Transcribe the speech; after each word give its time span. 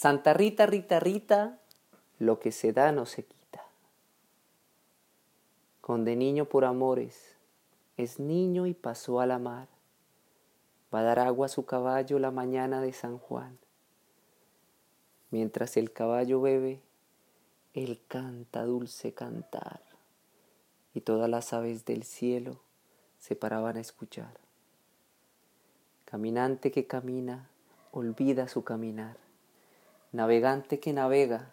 Santa 0.00 0.32
Rita, 0.32 0.64
Rita, 0.64 0.98
Rita, 0.98 1.58
lo 2.18 2.40
que 2.40 2.52
se 2.52 2.72
da 2.72 2.90
no 2.90 3.04
se 3.04 3.22
quita. 3.22 3.66
Con 5.82 6.06
de 6.06 6.16
niño 6.16 6.46
por 6.46 6.64
amores, 6.64 7.36
es 7.98 8.18
niño 8.18 8.64
y 8.66 8.72
pasó 8.72 9.20
a 9.20 9.26
la 9.26 9.38
mar. 9.38 9.68
Va 10.94 11.00
a 11.00 11.02
dar 11.02 11.18
agua 11.18 11.44
a 11.44 11.48
su 11.50 11.66
caballo 11.66 12.18
la 12.18 12.30
mañana 12.30 12.80
de 12.80 12.94
San 12.94 13.18
Juan. 13.18 13.58
Mientras 15.30 15.76
el 15.76 15.92
caballo 15.92 16.40
bebe, 16.40 16.80
él 17.74 18.00
canta 18.08 18.64
dulce 18.64 19.12
cantar, 19.12 19.82
y 20.94 21.02
todas 21.02 21.28
las 21.28 21.52
aves 21.52 21.84
del 21.84 22.04
cielo 22.04 22.62
se 23.18 23.36
paraban 23.36 23.76
a 23.76 23.80
escuchar. 23.80 24.32
Caminante 26.06 26.70
que 26.70 26.86
camina, 26.86 27.50
olvida 27.92 28.48
su 28.48 28.64
caminar. 28.64 29.29
Navegante 30.12 30.80
que 30.80 30.92
navega, 30.92 31.52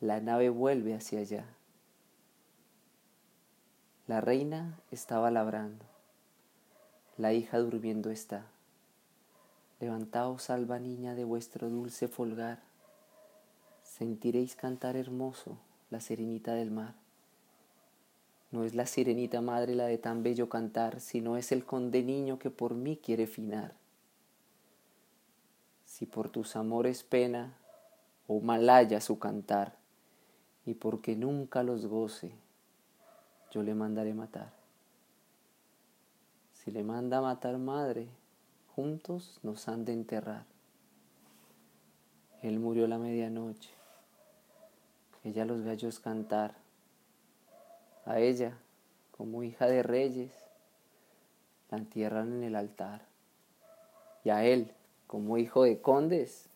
la 0.00 0.20
nave 0.20 0.48
vuelve 0.48 0.92
hacia 0.92 1.20
allá. 1.20 1.44
La 4.08 4.20
reina 4.20 4.76
estaba 4.90 5.30
labrando, 5.30 5.84
la 7.16 7.32
hija 7.32 7.58
durmiendo 7.58 8.10
está. 8.10 8.44
Levantaos, 9.78 10.50
alba 10.50 10.80
niña, 10.80 11.14
de 11.14 11.22
vuestro 11.22 11.70
dulce 11.70 12.08
folgar, 12.08 12.58
sentiréis 13.84 14.56
cantar 14.56 14.96
hermoso 14.96 15.56
la 15.90 16.00
serenita 16.00 16.54
del 16.54 16.72
mar. 16.72 16.94
No 18.50 18.64
es 18.64 18.74
la 18.74 18.86
sirenita 18.86 19.42
madre 19.42 19.76
la 19.76 19.86
de 19.86 19.96
tan 19.96 20.24
bello 20.24 20.48
cantar, 20.48 20.98
sino 21.00 21.36
es 21.36 21.52
el 21.52 21.64
conde 21.64 22.02
niño 22.02 22.40
que 22.40 22.50
por 22.50 22.74
mí 22.74 22.96
quiere 22.96 23.28
finar. 23.28 23.74
Si 25.84 26.04
por 26.04 26.30
tus 26.30 26.56
amores 26.56 27.04
pena 27.04 27.59
o 28.32 28.40
malaya 28.40 29.00
su 29.00 29.18
cantar, 29.18 29.74
y 30.64 30.74
porque 30.74 31.16
nunca 31.16 31.64
los 31.64 31.86
goce, 31.86 32.30
yo 33.50 33.64
le 33.64 33.74
mandaré 33.74 34.14
matar. 34.14 34.52
Si 36.52 36.70
le 36.70 36.84
manda 36.84 37.20
matar 37.20 37.58
madre, 37.58 38.06
juntos 38.76 39.40
nos 39.42 39.66
han 39.66 39.84
de 39.84 39.94
enterrar. 39.94 40.44
Él 42.40 42.60
murió 42.60 42.86
la 42.86 42.98
medianoche, 42.98 43.70
ella 45.24 45.44
los 45.44 45.62
gallos 45.62 45.98
cantar 45.98 46.54
a 48.06 48.20
ella, 48.20 48.56
como 49.10 49.42
hija 49.42 49.66
de 49.66 49.82
reyes, 49.82 50.30
la 51.68 51.78
entierran 51.78 52.32
en 52.34 52.44
el 52.44 52.54
altar. 52.54 53.02
Y 54.22 54.30
a 54.30 54.44
él, 54.44 54.72
como 55.08 55.36
hijo 55.36 55.64
de 55.64 55.80
condes, 55.80 56.49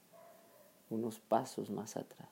unos 0.91 1.19
pasos 1.19 1.71
más 1.71 1.97
atrás. 1.97 2.29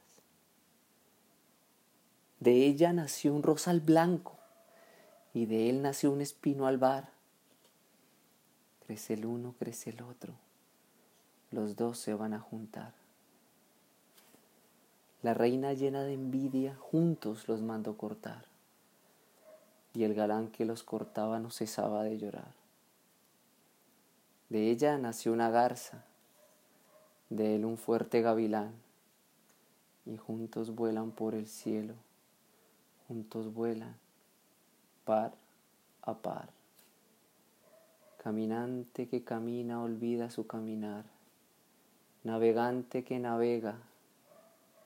De 2.40 2.66
ella 2.66 2.92
nació 2.92 3.34
un 3.34 3.42
rosal 3.42 3.80
blanco 3.80 4.36
y 5.32 5.46
de 5.46 5.70
él 5.70 5.82
nació 5.82 6.10
un 6.10 6.20
espino 6.20 6.66
albar. 6.66 7.10
Crece 8.86 9.14
el 9.14 9.26
uno, 9.26 9.54
crece 9.58 9.90
el 9.90 10.02
otro, 10.02 10.34
los 11.50 11.76
dos 11.76 11.98
se 11.98 12.14
van 12.14 12.34
a 12.34 12.40
juntar. 12.40 12.94
La 15.22 15.34
reina 15.34 15.72
llena 15.72 16.02
de 16.02 16.14
envidia 16.14 16.74
juntos 16.74 17.46
los 17.46 17.62
mandó 17.62 17.96
cortar 17.96 18.44
y 19.94 20.04
el 20.04 20.14
galán 20.14 20.48
que 20.48 20.64
los 20.64 20.82
cortaba 20.82 21.38
no 21.38 21.50
cesaba 21.50 22.02
de 22.02 22.18
llorar. 22.18 22.54
De 24.48 24.70
ella 24.70 24.98
nació 24.98 25.32
una 25.32 25.50
garza, 25.50 26.04
de 27.36 27.56
él 27.56 27.64
un 27.64 27.78
fuerte 27.78 28.20
gavilán, 28.20 28.72
y 30.04 30.18
juntos 30.18 30.74
vuelan 30.74 31.12
por 31.12 31.34
el 31.34 31.46
cielo, 31.46 31.94
juntos 33.08 33.54
vuelan, 33.54 33.96
par 35.04 35.32
a 36.02 36.14
par. 36.14 36.50
Caminante 38.22 39.08
que 39.08 39.24
camina 39.24 39.82
olvida 39.82 40.30
su 40.30 40.46
caminar, 40.46 41.04
navegante 42.22 43.02
que 43.02 43.18
navega, 43.18 43.78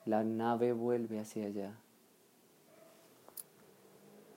la 0.05 0.23
nave 0.23 0.71
vuelve 0.71 1.19
hacia 1.19 1.47
allá. 1.47 1.73